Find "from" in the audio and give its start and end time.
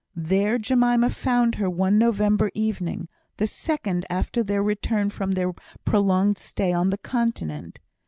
5.11-5.33